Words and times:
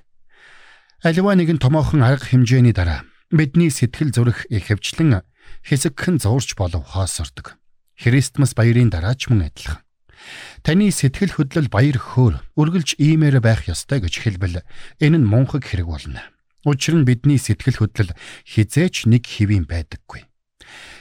Аливаа 1.02 1.34
нэгэн 1.34 1.58
томоохон 1.58 2.06
арга 2.06 2.30
хэмжээний 2.30 2.76
дараа 2.76 3.02
бидний 3.34 3.70
сэтгэл 3.72 4.14
зүрх 4.14 4.46
ихэвчлэн 4.46 5.26
хэсэгхэн 5.66 6.22
зуурч 6.22 6.54
болов 6.54 6.86
хоосордог. 6.86 7.58
Христмас 7.98 8.54
баярын 8.54 8.94
дараа 8.94 9.18
ч 9.18 9.26
мөн 9.26 9.50
адилхан. 9.50 9.82
Таны 10.62 10.90
сэтгэл 10.90 11.36
хөдлөл 11.36 11.68
баяр 11.68 11.98
хөөр 11.98 12.34
үргэлж 12.58 12.98
иймээр 12.98 13.40
байх 13.42 13.68
ёстой 13.68 14.02
гэж 14.02 14.14
хэлбэл 14.22 14.62
энэ 15.00 15.18
нь 15.22 15.28
мунхаг 15.28 15.64
хэрэг 15.64 15.88
болно. 15.88 16.22
Учир 16.66 16.98
нь 16.98 17.06
бидний 17.08 17.38
сэтгэл 17.38 17.80
хөдлөл 17.80 18.12
хизээч 18.44 19.06
нэг 19.06 19.24
хэвийн 19.24 19.64
байдаггүй. 19.64 20.26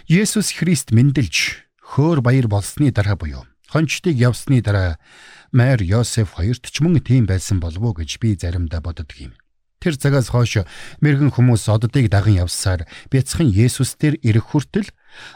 Есүс 0.07 0.55
Христ 0.55 0.95
мэндэлж 0.95 1.67
хөөр 1.81 2.21
баяр 2.21 2.47
болсны 2.47 2.93
дараа 2.93 3.17
буюу 3.19 3.43
хончтыг 3.67 4.15
явсны 4.15 4.61
дараа 4.61 4.97
Мэр 5.51 5.83
Йосеф 5.83 6.35
хоёрт 6.35 6.67
ч 6.67 6.79
мөн 6.83 6.99
тийм 6.99 7.27
байсан 7.27 7.59
болов 7.59 7.83
уу 7.83 7.93
гэж 7.95 8.19
би 8.19 8.35
заримдаа 8.35 8.83
боддог 8.83 9.11
юм. 9.15 9.33
Тэр 9.79 9.95
цагаас 9.95 10.33
хойш 10.33 10.67
мэрэгэн 10.99 11.31
хүмүүс 11.31 11.69
оддыг 11.71 12.11
даган 12.11 12.43
явсаар 12.43 12.83
бяцхан 13.11 13.47
Есүс 13.47 13.95
дээр 13.95 14.19
ирэх 14.25 14.51
хүртэл 14.51 14.91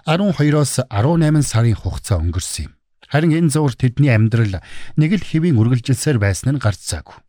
12-оос 0.09 0.83
18 0.89 1.45
сарын 1.45 1.77
хугацаа 1.77 2.19
өнгөрсөн 2.19 2.67
юм. 2.67 2.73
Харин 3.12 3.36
энэ 3.36 3.52
зуур 3.52 3.76
тэдний 3.76 4.16
амьдрал 4.16 4.64
нэг 4.95 5.12
л 5.20 5.28
хэвийн 5.28 5.59
үргэлжилсээр 5.59 6.17
байсан 6.17 6.56
нь 6.56 6.64
гарцаагүй. 6.64 7.20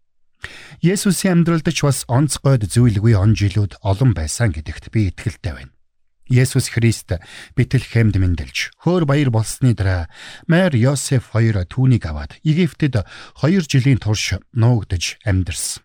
Есүсийн 0.83 1.43
амьдралд 1.43 1.67
ч 1.75 1.83
бас 1.83 2.07
онцгойд 2.07 2.71
зүйлгүй 2.71 3.19
он 3.19 3.35
жилүүд 3.35 3.83
олон 3.83 4.15
байсан 4.15 4.55
гэдэгт 4.55 4.95
би 4.95 5.11
итгэлтэй 5.11 5.53
байна. 5.55 5.75
Есүс 6.31 6.71
Христ 6.71 7.19
Бэтлехемд 7.59 8.17
мэндэлж 8.17 8.79
хөөр 8.81 9.05
баяр 9.05 9.31
болсны 9.35 9.75
дараа 9.75 10.09
Мэр 10.47 10.79
Йосеф 10.79 11.35
хоёр 11.35 11.67
түүнийг 11.67 12.07
аваад 12.09 12.39
Египтэд 12.47 13.05
2 13.43 13.67
жилийн 13.67 13.99
турш 13.99 14.39
нуугдж 14.55 15.19
амьдарсан. 15.27 15.83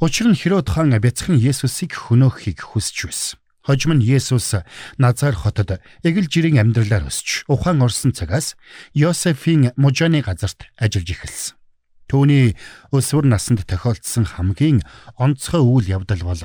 Учир 0.00 0.30
нь 0.30 0.38
Херод 0.38 0.70
хаан 0.70 0.94
бяцхан 0.96 1.36
Есүсийг 1.36 1.92
хөнөөхийг 1.98 2.62
хүсэж 2.62 2.98
байсан. 3.10 3.41
Хожим 3.62 3.94
нь 3.94 4.02
Есүс 4.02 4.66
Назар 4.98 5.34
хотод 5.38 5.78
эгэл 6.02 6.26
жирийн 6.26 6.58
амьдралаар 6.58 7.06
өсч 7.06 7.46
ухаан 7.46 7.82
орсон 7.86 8.10
цагаас 8.10 8.58
Йосефийн 8.90 9.70
мужааны 9.78 10.18
газарт 10.22 10.66
ажиллаж 10.74 11.08
эхэлсэн. 11.14 11.54
Түүний 12.10 12.58
өсвөр 12.90 13.24
наснд 13.30 13.62
тохиолдсон 13.62 14.26
хамгийн 14.26 14.82
онцгой 15.14 15.62
үйл 15.62 15.86
явдал 16.02 16.26
бол 16.26 16.42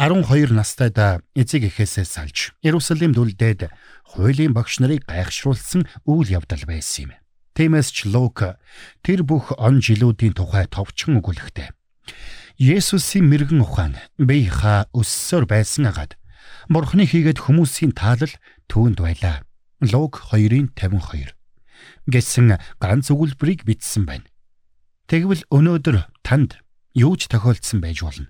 12 0.00 0.56
настайдаа 0.56 1.20
эцэг 1.36 1.68
эхээсээ 1.68 2.02
салж 2.08 2.56
Иерусалимд 2.64 3.20
үлдээд 3.20 3.68
хуулийн 4.16 4.56
багш 4.56 4.80
нарыг 4.80 5.04
гайхшруулсан 5.04 5.86
үйл 6.08 6.32
явдал 6.32 6.64
байсан 6.66 7.06
юм. 7.06 7.10
Тиймээс 7.54 7.94
ч 7.94 8.10
Лук 8.10 8.42
тэр 9.06 9.22
бүх 9.22 9.54
он 9.54 9.78
жилүүдийн 9.78 10.34
тухай 10.34 10.66
товчхон 10.66 11.22
өгүүлэхтэй. 11.22 11.70
Есүсийн 12.58 13.30
мэрэгэн 13.30 13.62
ухаан 13.62 13.94
бие 14.18 14.50
ха 14.50 14.90
өссөөр 14.90 15.46
байсан 15.46 15.86
агаад 15.94 16.18
Бурхны 16.68 17.04
хийгээд 17.04 17.44
хүмүүсийн 17.44 17.92
таалал 17.92 18.32
түүнд 18.68 18.98
байлаа. 19.00 19.44
Луг 19.84 20.32
2:52 20.32 21.34
гэсэн 22.08 22.56
ганц 22.80 23.06
өгүүлбэрийг 23.12 23.64
бичсэн 23.64 24.04
байна. 24.08 24.28
Тэгвэл 25.08 25.44
өнөөдөр 25.52 26.08
танд 26.24 26.60
юу 26.96 27.16
ч 27.16 27.28
тохиолдсон 27.28 27.84
байж 27.84 28.00
болно. 28.00 28.28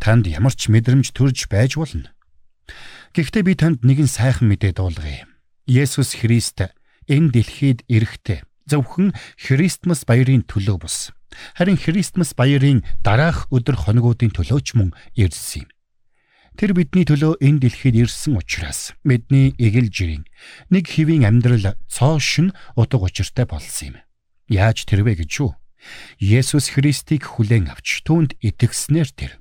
Танд 0.00 0.28
ямар 0.28 0.56
ч 0.56 0.72
мэдрэмж 0.72 1.12
төрж 1.12 1.48
байж 1.52 1.76
болно. 1.76 2.12
Гэхдээ 3.12 3.42
би 3.44 3.54
танд 3.56 3.84
нэгэн 3.84 4.08
сайхан 4.08 4.48
мэдээ 4.48 4.76
дуулгая. 4.76 5.28
Есүс 5.68 6.16
Христ 6.16 6.64
энэ 7.08 7.32
дэлхийд 7.32 7.84
ирэхдээ 7.88 8.40
зөвхөн 8.68 9.12
Христмас 9.36 10.08
баярын 10.08 10.44
төлөө 10.48 10.76
бус. 10.80 11.12
Харин 11.56 11.76
Христмас 11.76 12.32
баярын 12.32 12.84
дараах 13.04 13.48
өдөр 13.52 13.76
хоногуудын 13.76 14.32
төлөө 14.32 14.60
ч 14.64 14.76
мөн 14.76 14.96
ирсэн 15.16 15.64
юм. 15.64 15.70
Тэр 16.58 16.76
бидний 16.76 17.08
төлөө 17.08 17.40
энэ 17.40 17.64
дэлхийд 17.64 17.96
ирсэн 17.96 18.36
учраас 18.36 18.92
бидний 19.02 19.56
эгэл 19.56 19.88
жирийн 19.88 20.24
нэг 20.68 20.84
хэвийн 20.84 21.24
амьдрал 21.24 21.74
цоошин 21.88 22.52
утга 22.76 23.00
учиртай 23.00 23.48
болсон 23.48 23.96
юм. 23.96 23.96
Яаж 24.52 24.84
тэрвэ 24.84 25.24
гэж 25.24 25.32
юу? 25.40 25.56
Есүс 26.20 26.76
Христийг 26.76 27.24
хүлээн 27.24 27.72
авч 27.72 28.04
түүнд 28.04 28.36
итгэснээр 28.44 29.10
тэр. 29.16 29.32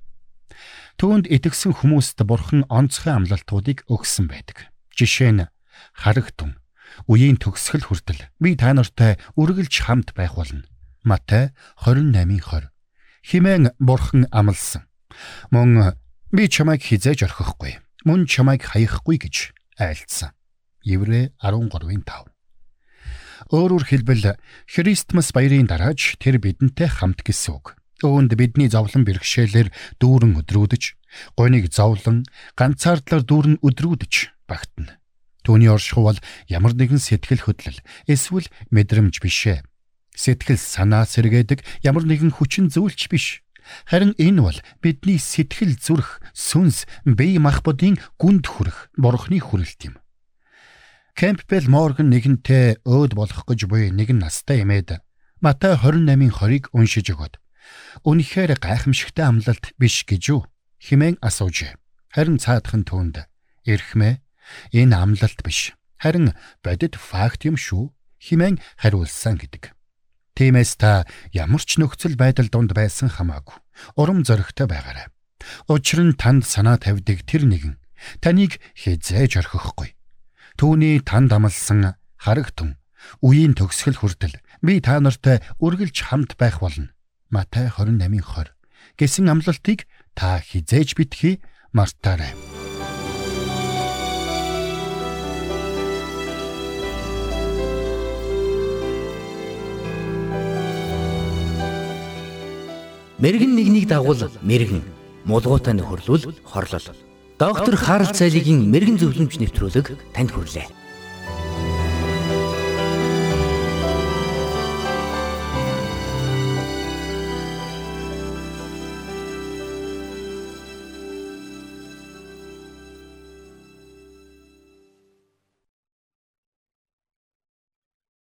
Түүнд 0.98 1.28
итгэсэн 1.28 1.84
хүмүүст 1.84 2.24
Бурхан 2.24 2.64
онцгой 2.72 3.14
амлалтуудыг 3.14 3.86
өгсөн 3.92 4.32
байдаг. 4.32 4.72
Жишээ 4.96 5.32
нь 5.36 5.50
харагтун 5.98 6.58
үеийн 7.12 7.38
төгсгөл 7.38 7.86
хүртэл 7.92 8.22
би 8.40 8.56
та 8.56 8.72
нартай 8.74 9.20
үргэлж 9.36 9.84
хамт 9.84 10.16
байх 10.16 10.40
болно. 10.40 10.64
Матай 11.04 11.52
28:20 11.84 12.72
химэн 13.26 13.76
Бурхан 13.80 14.26
амласан. 14.32 14.88
Мөн 15.52 15.98
Би 16.32 16.48
чамайг 16.48 16.80
хизээж 16.80 17.28
орхихгүй. 17.28 17.84
Мөн 18.08 18.24
чамайг 18.24 18.64
хаяхгүй 18.64 19.20
гэж 19.20 19.52
айлцсан. 19.76 20.32
Еврэ 20.80 21.36
13-ын 21.44 22.08
5. 22.08 22.32
Өөрөөр 23.52 23.84
хэлбэл 23.84 24.40
Христмас 24.64 25.36
баярын 25.36 25.68
дараач 25.68 26.16
тэр 26.24 26.40
бидэнтэй 26.40 26.88
хамт 26.88 27.28
гэсэн 27.28 27.52
үг. 27.52 27.76
Өөнд 28.00 28.32
бидний 28.40 28.72
зовлон 28.72 29.04
бэрхшээлээр 29.04 29.76
дүүрэн 30.00 30.40
өдрүүдэж, 30.40 30.96
гоныг 31.36 31.68
зовлон, 31.68 32.24
ганцаардлаар 32.56 33.28
дүүрэн 33.28 33.60
өдрүүдэж 33.60 34.48
багтана. 34.48 35.04
Түүний 35.44 35.68
оршихуй 35.68 36.16
бол 36.16 36.20
ямар 36.48 36.80
нэгэн 36.80 37.04
сэтгэл 37.04 37.44
хөдлөл 37.44 37.84
эсвэл 38.08 38.48
мэдрэмж 38.72 39.20
бишээ. 39.20 39.68
Сэтгэл 40.16 40.56
санаа 40.56 41.04
сэргээдэг 41.04 41.60
ямар 41.84 42.08
нэгэн 42.08 42.32
хүчин 42.32 42.72
зүйлч 42.72 43.12
биш. 43.12 43.44
Харин 43.86 44.14
энэ 44.18 44.42
бол 44.42 44.60
бидний 44.82 45.20
сэтгэл 45.20 45.78
зүрх, 45.78 46.20
сүнс, 46.34 46.86
бие 47.06 47.40
махбодын 47.40 48.00
гүнд 48.18 48.46
хүрэх 48.48 48.92
бурхны 48.98 49.40
хүрэлт 49.40 49.82
юм. 49.88 49.96
Кэмпбелл 51.16 51.68
Морган 51.68 52.10
нэгэнтээ 52.10 52.88
өөд 52.88 53.14
болох 53.14 53.44
гэж 53.46 53.68
буй 53.68 53.92
нэгэн 53.92 54.24
настай 54.24 54.64
эмээд 54.64 55.04
Матай 55.42 55.74
28:20-ыг 55.74 56.70
уншиж 56.72 57.12
өгöd. 57.12 57.42
Үнэхээр 58.06 58.62
гайхамшигтай 58.62 59.26
амлалт 59.26 59.74
биш 59.82 60.06
гэж 60.06 60.22
юу? 60.30 60.46
химэн 60.82 61.18
асууж. 61.22 61.78
Харин 62.14 62.38
цаадхан 62.42 62.86
түүнд 62.86 63.26
"Ирхмээ, 63.66 64.22
энэ 64.74 64.96
амлалт 64.98 65.40
биш. 65.46 65.74
Харин 66.02 66.34
бодит 66.66 66.98
факт 66.98 67.46
юм 67.46 67.58
шүү" 67.58 67.94
химэн 68.22 68.62
хариулсан 68.78 69.38
гэдэг. 69.38 69.74
Тиймээс 70.36 70.80
та 70.80 71.06
ямар 71.36 71.62
ч 71.62 71.78
нөхцөл 71.78 72.16
байдал 72.16 72.48
донд 72.48 72.72
байсан 72.72 73.12
хамаагүй 73.12 73.60
урам 73.96 74.24
зоригтой 74.24 74.68
байгаарай. 74.68 75.08
Учир 75.68 76.06
нь 76.06 76.16
танд 76.16 76.46
санаа 76.46 76.78
тавьдаг 76.78 77.26
тэр 77.26 77.44
нэгэн 77.50 77.76
таныг 78.22 78.62
хизээж 78.78 79.42
орхихгүй. 79.42 79.98
Түүний 80.58 81.02
танд 81.02 81.34
амлсан 81.34 81.98
харагтун 82.18 82.78
үеийн 83.26 83.58
төгсгөл 83.58 83.98
хүртэл 83.98 84.38
би 84.62 84.80
та 84.80 85.02
нартай 85.02 85.42
үргэлж 85.58 85.98
хамт 86.10 86.38
байх 86.38 86.62
болно. 86.62 86.94
Матай 87.34 87.72
28:20 87.74 88.54
гэсэн 88.98 89.26
амлалтыг 89.32 89.90
та 90.14 90.40
хизээж 90.40 90.96
битгий 90.96 91.42
мартаарай. 91.74 92.61
Мэргэн 103.22 103.54
нэгнийг 103.54 103.86
дагуул 103.86 104.18
мэргэн, 104.42 104.82
мулгуутай 105.30 105.78
нөхөрлөл 105.78 106.34
хорлол. 106.42 106.88
Доктор 107.38 107.76
Харалт 107.78 108.18
цайлигийн 108.18 108.66
мэрэгэн 108.66 108.98
зөвлөмж 108.98 109.38
нэвтрүүлэг 109.38 109.94
танд 110.10 110.34
хүрэлээ. 110.34 110.81